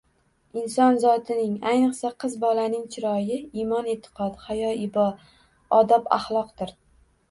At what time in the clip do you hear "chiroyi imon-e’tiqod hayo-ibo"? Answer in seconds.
2.97-5.09